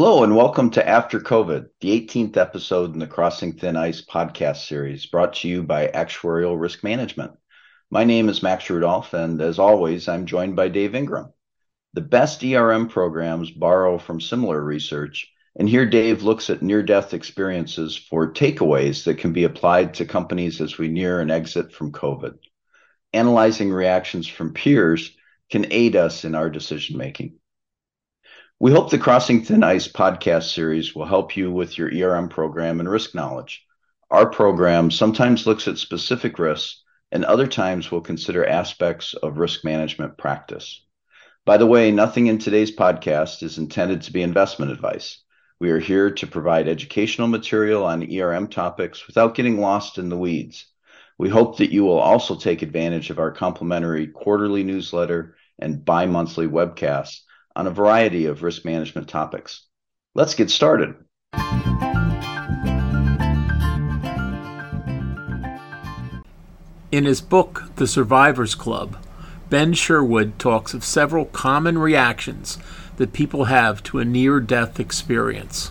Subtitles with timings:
[0.00, 4.68] Hello, and welcome to After COVID, the 18th episode in the Crossing Thin Ice podcast
[4.68, 7.32] series brought to you by Actuarial Risk Management.
[7.90, 11.32] My name is Max Rudolph, and as always, I'm joined by Dave Ingram.
[11.94, 17.12] The best ERM programs borrow from similar research, and here Dave looks at near death
[17.12, 21.90] experiences for takeaways that can be applied to companies as we near an exit from
[21.90, 22.38] COVID.
[23.12, 25.16] Analyzing reactions from peers
[25.50, 27.34] can aid us in our decision making.
[28.60, 32.80] We hope the Crossing Thin Ice podcast series will help you with your ERM program
[32.80, 33.64] and risk knowledge.
[34.10, 39.64] Our program sometimes looks at specific risks and other times will consider aspects of risk
[39.64, 40.84] management practice.
[41.44, 45.22] By the way, nothing in today's podcast is intended to be investment advice.
[45.60, 50.18] We are here to provide educational material on ERM topics without getting lost in the
[50.18, 50.66] weeds.
[51.16, 56.06] We hope that you will also take advantage of our complimentary quarterly newsletter and bi
[56.06, 57.20] monthly webcasts
[57.56, 59.66] on a variety of risk management topics.
[60.14, 60.94] Let's get started.
[66.90, 68.96] In his book, The Survivors Club,
[69.50, 72.58] Ben Sherwood talks of several common reactions
[72.96, 75.70] that people have to a near death experience.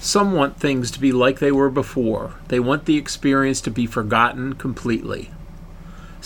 [0.00, 3.86] Some want things to be like they were before, they want the experience to be
[3.86, 5.30] forgotten completely.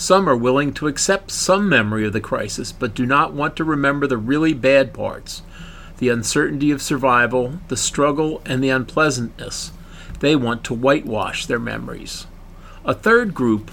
[0.01, 3.63] Some are willing to accept some memory of the crisis, but do not want to
[3.63, 5.43] remember the really bad parts
[5.99, 9.71] the uncertainty of survival, the struggle, and the unpleasantness.
[10.19, 12.25] They want to whitewash their memories.
[12.83, 13.69] A third group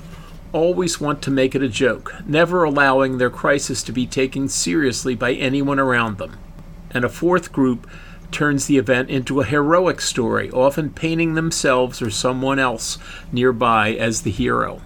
[0.52, 5.14] always want to make it a joke, never allowing their crisis to be taken seriously
[5.14, 6.38] by anyone around them.
[6.90, 7.88] And a fourth group
[8.30, 12.98] turns the event into a heroic story, often painting themselves or someone else
[13.32, 14.82] nearby as the hero.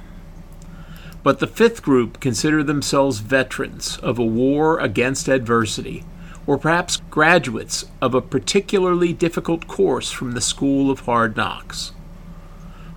[1.23, 6.05] But the fifth group consider themselves veterans of a war against adversity,
[6.47, 11.93] or perhaps graduates of a particularly difficult course from the School of Hard Knocks.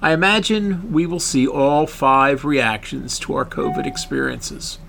[0.02, 4.80] I imagine we will see all five reactions to our COVID experiences.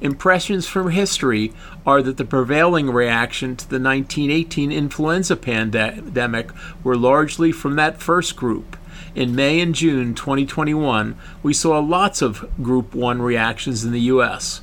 [0.00, 1.52] Impressions from history
[1.84, 6.50] are that the prevailing reaction to the 1918 influenza pandemic
[6.84, 8.76] were largely from that first group,
[9.14, 14.60] in May and June 2021, we saw lots of Group 1 reactions in the US,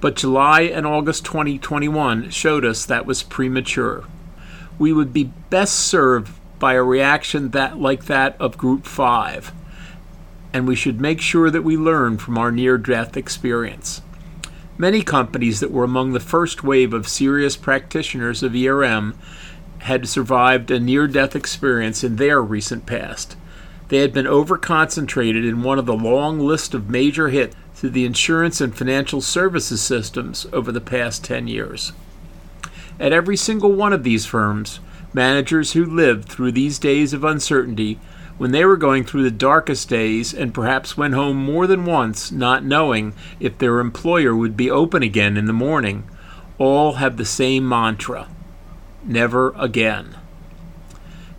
[0.00, 4.04] but July and August 2021 showed us that was premature.
[4.78, 9.52] We would be best served by a reaction that like that of Group 5,
[10.52, 14.02] and we should make sure that we learn from our near death experience.
[14.78, 19.18] Many companies that were among the first wave of serious practitioners of ERM
[19.80, 23.36] had survived a near death experience in their recent past.
[23.88, 28.04] They had been over-concentrated in one of the long list of major hits to the
[28.04, 31.92] insurance and financial services systems over the past 10 years.
[32.98, 34.80] At every single one of these firms,
[35.12, 37.98] managers who lived through these days of uncertainty,
[38.38, 42.32] when they were going through the darkest days and perhaps went home more than once
[42.32, 46.04] not knowing if their employer would be open again in the morning,
[46.58, 48.28] all have the same mantra
[49.06, 50.16] never again.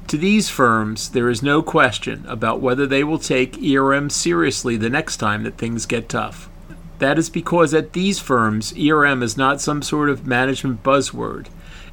[0.07, 4.89] To these firms, there is no question about whether they will take ERM seriously the
[4.89, 6.49] next time that things get tough.
[6.99, 11.47] That is because at these firms, ERM is not some sort of management buzzword.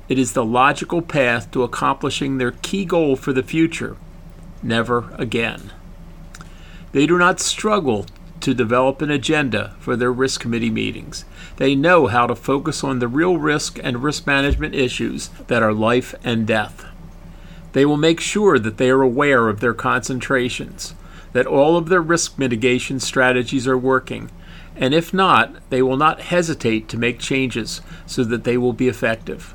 [0.09, 3.97] It is the logical path to accomplishing their key goal for the future
[4.65, 5.73] never again.
[6.93, 8.07] They do not struggle
[8.41, 11.25] to develop an agenda for their risk committee meetings.
[11.57, 15.73] They know how to focus on the real risk and risk management issues that are
[15.73, 16.87] life and death.
[17.75, 20.95] They will make sure that they are aware of their concentrations,
[21.33, 24.31] that all of their risk mitigation strategies are working,
[24.77, 28.87] and if not, they will not hesitate to make changes so that they will be
[28.87, 29.55] effective.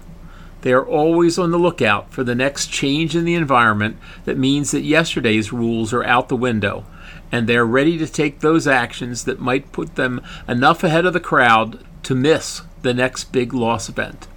[0.61, 4.71] They are always on the lookout for the next change in the environment that means
[4.71, 6.85] that yesterday's rules are out the window,
[7.31, 11.13] and they are ready to take those actions that might put them enough ahead of
[11.13, 14.27] the crowd to miss the next big loss event.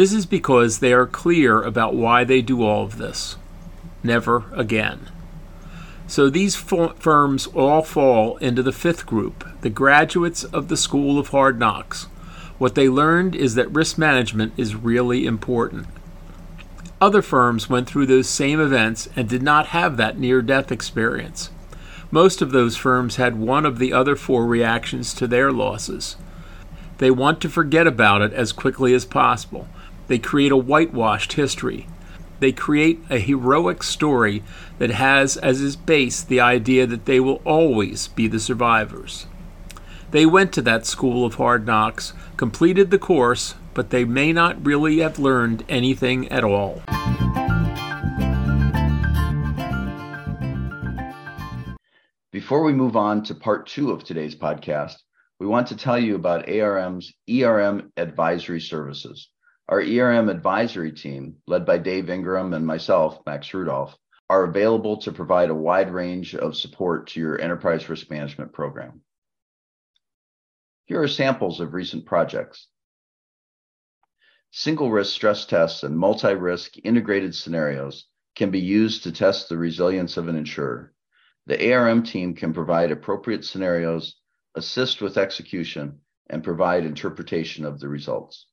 [0.00, 3.36] This is because they are clear about why they do all of this.
[4.02, 5.10] Never again.
[6.06, 11.28] So these firms all fall into the fifth group, the graduates of the School of
[11.28, 12.04] Hard Knocks.
[12.56, 15.86] What they learned is that risk management is really important.
[16.98, 21.50] Other firms went through those same events and did not have that near death experience.
[22.10, 26.16] Most of those firms had one of the other four reactions to their losses.
[26.96, 29.68] They want to forget about it as quickly as possible
[30.10, 31.86] they create a whitewashed history.
[32.40, 34.42] They create a heroic story
[34.80, 39.28] that has as its base the idea that they will always be the survivors.
[40.10, 44.66] They went to that school of hard knocks, completed the course, but they may not
[44.66, 46.82] really have learned anything at all.
[52.32, 54.96] Before we move on to part two of today's podcast,
[55.38, 59.28] we want to tell you about ARM's ERM Advisory Services.
[59.70, 63.96] Our ERM advisory team, led by Dave Ingram and myself, Max Rudolph,
[64.28, 69.02] are available to provide a wide range of support to your enterprise risk management program.
[70.86, 72.66] Here are samples of recent projects.
[74.50, 79.56] Single risk stress tests and multi risk integrated scenarios can be used to test the
[79.56, 80.92] resilience of an insurer.
[81.46, 84.16] The ARM team can provide appropriate scenarios,
[84.56, 88.48] assist with execution, and provide interpretation of the results.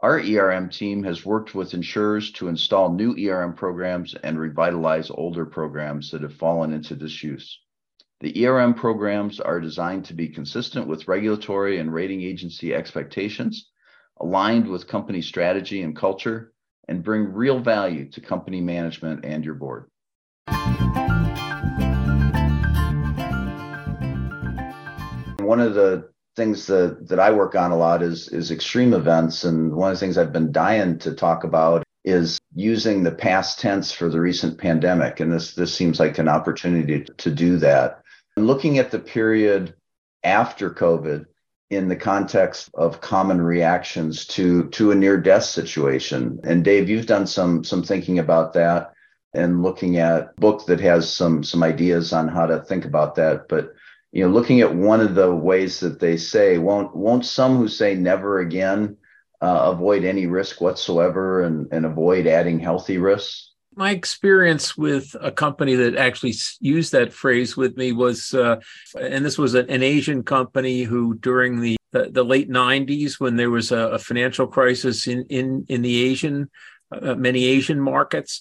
[0.00, 5.46] Our ERM team has worked with insurers to install new ERM programs and revitalize older
[5.46, 7.58] programs that have fallen into disuse.
[8.20, 13.70] The ERM programs are designed to be consistent with regulatory and rating agency expectations,
[14.20, 16.52] aligned with company strategy and culture,
[16.88, 19.88] and bring real value to company management and your board.
[25.38, 29.44] One of the things that, that I work on a lot is, is extreme events.
[29.44, 33.58] And one of the things I've been dying to talk about is using the past
[33.58, 35.18] tense for the recent pandemic.
[35.20, 38.02] And this, this seems like an opportunity to do that.
[38.36, 39.74] And looking at the period
[40.22, 41.26] after COVID
[41.70, 46.38] in the context of common reactions to, to a near death situation.
[46.44, 48.92] And Dave, you've done some, some thinking about that
[49.34, 53.48] and looking at book that has some, some ideas on how to think about that.
[53.48, 53.74] But
[54.12, 57.68] you know, looking at one of the ways that they say, won't won't some who
[57.68, 58.96] say never again
[59.40, 63.52] uh, avoid any risk whatsoever and, and avoid adding healthy risks?
[63.76, 68.56] my experience with a company that actually used that phrase with me was, uh,
[68.98, 73.50] and this was an, Asian company who, during the, the, the late '90s, when there
[73.50, 76.50] was a, a, financial crisis in in in the Asian,
[76.90, 78.40] uh, many Asian markets,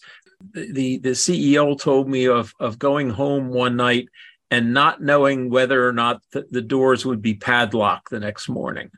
[0.53, 4.07] the the CEO told me of of going home one night
[4.51, 8.91] and not knowing whether or not the, the doors would be padlocked the next morning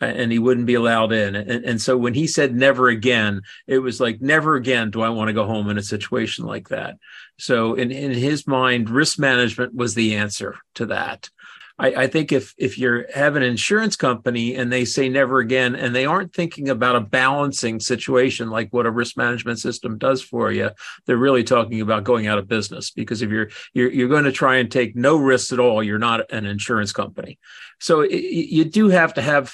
[0.00, 1.34] and he wouldn't be allowed in.
[1.34, 5.08] And, and so when he said never again, it was like, never again do I
[5.10, 6.96] want to go home in a situation like that.
[7.38, 11.30] So in, in his mind, risk management was the answer to that.
[11.76, 15.74] I, I think if if you have an insurance company and they say never again,
[15.74, 20.22] and they aren't thinking about a balancing situation like what a risk management system does
[20.22, 20.70] for you,
[21.06, 22.90] they're really talking about going out of business.
[22.90, 25.98] Because if you're you're, you're going to try and take no risks at all, you're
[25.98, 27.38] not an insurance company.
[27.80, 29.52] So it, you do have to have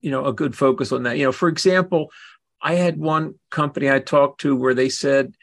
[0.00, 2.12] you know a good focus on that you know for example
[2.62, 5.34] i had one company i talked to where they said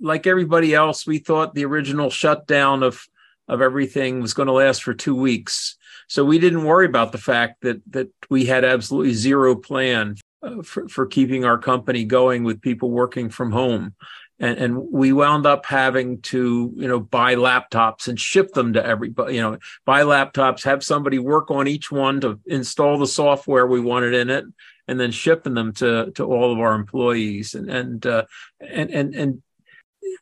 [0.00, 3.06] like everybody else we thought the original shutdown of
[3.48, 5.76] of everything was going to last for two weeks.
[6.08, 10.62] So we didn't worry about the fact that that we had absolutely zero plan uh,
[10.62, 13.94] for, for keeping our company going with people working from home.
[14.38, 18.84] And, and we wound up having to you know buy laptops and ship them to
[18.84, 23.66] everybody you know buy laptops have somebody work on each one to install the software
[23.66, 24.44] we wanted in it
[24.88, 27.54] and then shipping them to to all of our employees.
[27.54, 28.24] And and uh,
[28.60, 29.42] and and and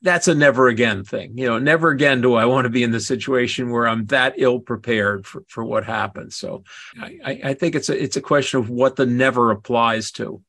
[0.03, 2.91] that's a never again thing you know never again do i want to be in
[2.91, 6.63] the situation where i'm that ill prepared for, for what happens so
[7.01, 10.43] I, I think it's a it's a question of what the never applies to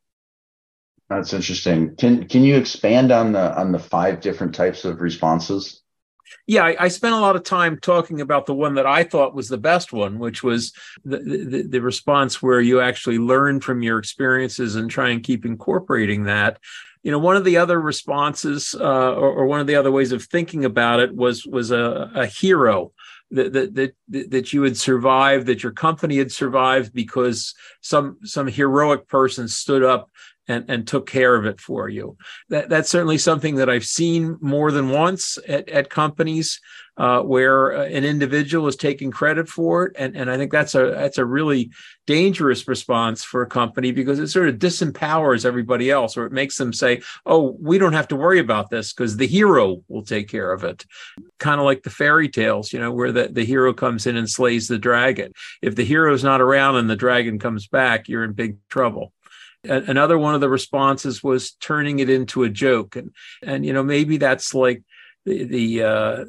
[1.09, 1.95] that's interesting.
[1.95, 5.81] Can can you expand on the on the five different types of responses?
[6.47, 9.35] Yeah, I, I, spent a lot of time talking about the one that I thought
[9.35, 10.73] was the best one, which was
[11.03, 15.45] the, the, the response where you actually learn from your experiences and try and keep
[15.45, 16.59] incorporating that.
[17.05, 20.11] You know, one of the other responses, uh, or, or, one of the other ways
[20.11, 22.93] of thinking about it, was was a, a hero
[23.29, 23.95] that, that that
[24.31, 29.83] that you had survived, that your company had survived because some some heroic person stood
[29.83, 30.09] up
[30.47, 32.17] and, and took care of it for you.
[32.49, 36.59] That, that's certainly something that I've seen more than once at, at companies
[36.97, 40.75] uh, where uh, an individual is taking credit for it, and, and I think that's
[40.75, 41.71] a that's a really
[42.07, 46.57] dangerous response for a company because it sort of disempowers everybody else, or it makes
[46.57, 50.29] them say, "Oh, we don't have to worry about this because the hero will take
[50.29, 50.85] care of it."
[51.37, 54.29] Kind of like the fairy tales, you know, where the, the hero comes in and
[54.29, 55.33] slays the dragon.
[55.61, 59.11] If the hero's not around and the dragon comes back, you're in big trouble
[59.69, 63.83] another one of the responses was turning it into a joke and and you know
[63.83, 64.83] maybe that's like
[65.25, 66.25] the the uh,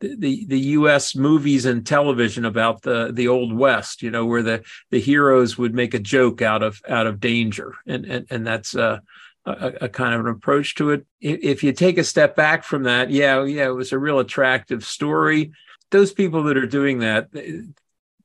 [0.00, 1.16] the the U.S.
[1.16, 5.74] movies and television about the the old West, you know, where the the heroes would
[5.74, 8.98] make a joke out of out of danger, and and and that's uh,
[9.46, 11.06] a, a kind of an approach to it.
[11.20, 14.84] If you take a step back from that, yeah, yeah, it was a real attractive
[14.84, 15.52] story.
[15.90, 17.28] those people that are doing that,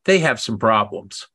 [0.06, 1.28] they have some problems.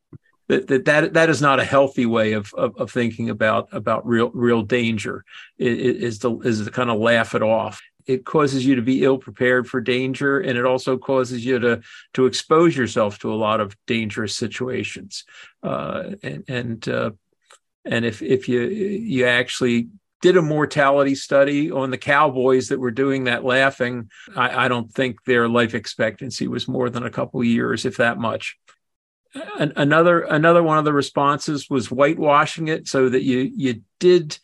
[0.49, 4.07] That that that, that is not a healthy way of, of, of thinking about about
[4.07, 5.25] real real danger.
[5.59, 7.81] Is to is to kind of laugh it off.
[8.07, 11.81] It causes you to be ill prepared for danger, and it also causes you to
[12.15, 15.25] to expose yourself to a lot of dangerous situations.
[15.63, 17.11] Uh, and and uh,
[17.85, 19.89] and if if you you actually
[20.25, 24.11] did a mortality study on the cowboys that were doing that laughing.
[24.35, 28.17] I, I don't think their life expectancy was more than a couple years, if that
[28.19, 28.57] much.
[29.59, 34.39] An, another another one of the responses was whitewashing it so that you you did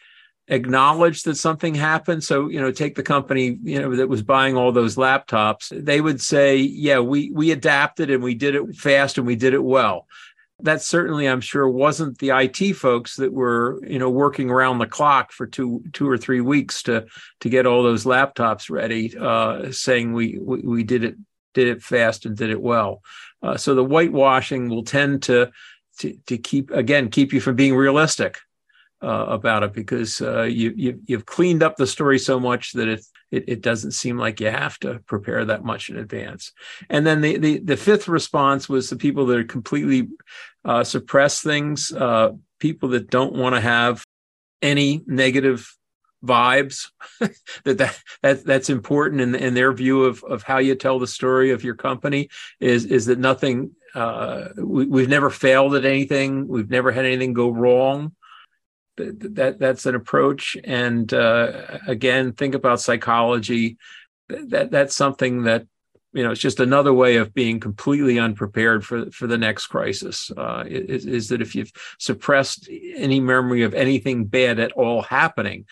[0.49, 2.25] acknowledge that something happened.
[2.25, 5.69] So you know take the company you know that was buying all those laptops.
[5.73, 9.55] They would say yeah we we adapted and we did it fast and we did
[9.55, 10.07] it well.
[10.63, 14.87] That certainly i'm sure wasn't the it folks that were you know working around the
[14.87, 17.07] clock for two two or three weeks to
[17.41, 21.17] to get all those laptops ready uh, saying we, we, we did it
[21.55, 23.01] did it fast and did it well
[23.43, 25.51] uh, so the whitewashing will tend to,
[25.99, 28.39] to to keep again keep you from being realistic
[29.03, 32.89] uh, about it because uh, you, you you've cleaned up the story so much that
[32.89, 36.53] it, it, it doesn't seem like you have to prepare that much in advance.
[36.89, 40.09] And then the the, the fifth response was the people that are completely
[40.65, 44.05] uh, suppress things, uh, people that don't want to have
[44.61, 45.75] any negative
[46.25, 46.89] vibes
[47.65, 51.07] that, that that that's important in, in their view of of how you tell the
[51.07, 52.29] story of your company
[52.61, 56.47] is is that nothing uh, we, we've never failed at anything.
[56.47, 58.15] We've never had anything go wrong.
[58.97, 60.57] That that's an approach.
[60.63, 63.79] And uh, again think about psychology.
[64.29, 65.67] That that's something that
[66.13, 70.31] you know it's just another way of being completely unprepared for for the next crisis
[70.37, 75.67] uh, is, is that if you've suppressed any memory of anything bad at all happening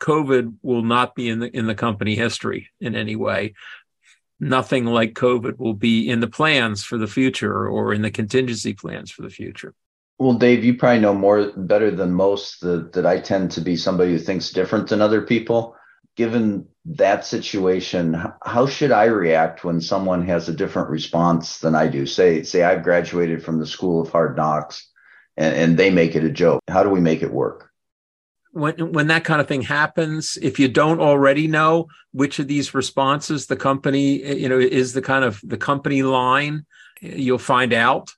[0.00, 3.54] covid will not be in the in the company history in any way
[4.40, 8.74] nothing like covid will be in the plans for the future or in the contingency
[8.74, 9.74] plans for the future
[10.18, 13.76] well, Dave, you probably know more better than most that, that I tend to be
[13.76, 15.76] somebody who thinks different than other people.
[16.16, 21.86] Given that situation, how should I react when someone has a different response than I
[21.86, 22.04] do?
[22.04, 24.88] Say, say I've graduated from the School of Hard Knocks
[25.36, 26.62] and, and they make it a joke.
[26.66, 27.70] How do we make it work?
[28.58, 32.74] When, when that kind of thing happens, if you don't already know which of these
[32.74, 36.66] responses the company, you know, is the kind of the company line,
[37.00, 38.12] you'll find out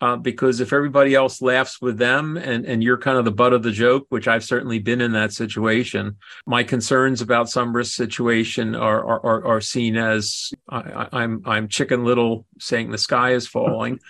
[0.00, 3.52] uh, because if everybody else laughs with them and, and you're kind of the butt
[3.52, 6.16] of the joke, which I've certainly been in that situation,
[6.46, 11.68] my concerns about some risk situation are are, are, are seen as I, I'm I'm
[11.68, 14.00] chicken little saying the sky is falling.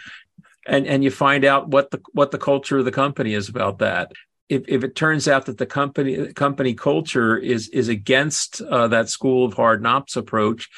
[0.66, 3.78] And, and you find out what the what the culture of the company is about
[3.78, 4.12] that.
[4.48, 9.10] If, if it turns out that the company company culture is is against uh, that
[9.10, 10.70] school of hard knocks approach,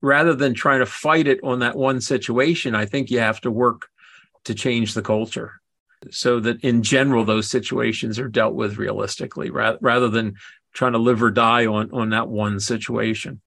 [0.00, 3.50] rather than trying to fight it on that one situation, I think you have to
[3.50, 3.88] work
[4.44, 5.60] to change the culture
[6.10, 10.34] so that in general those situations are dealt with realistically rather, rather than
[10.72, 13.40] trying to live or die on, on that one situation.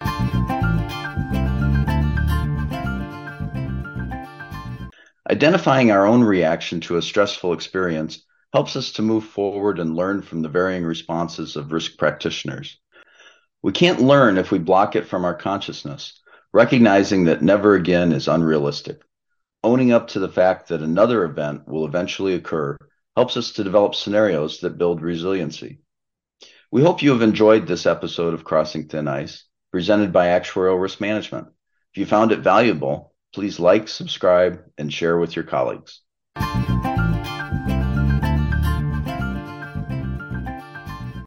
[5.29, 8.23] Identifying our own reaction to a stressful experience
[8.55, 12.79] helps us to move forward and learn from the varying responses of risk practitioners.
[13.61, 16.21] We can't learn if we block it from our consciousness,
[16.53, 19.01] recognizing that never again is unrealistic
[19.65, 22.77] owning up to the fact that another event will eventually occur
[23.15, 25.79] helps us to develop scenarios that build resiliency.
[26.71, 31.01] We hope you have enjoyed this episode of Crossing Thin Ice, presented by Actuarial Risk
[31.01, 31.47] Management.
[31.93, 36.01] If you found it valuable, please like, subscribe, and share with your colleagues.